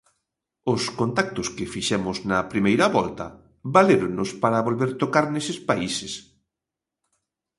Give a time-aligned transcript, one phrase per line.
[0.73, 3.25] Os contactos que fixemos na primeira volta,
[3.75, 6.13] valéronos para volver tocar neses países.